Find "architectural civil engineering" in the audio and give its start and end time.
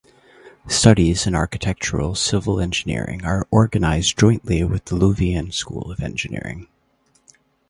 1.35-3.23